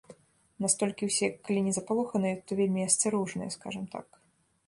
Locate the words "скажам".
3.57-3.85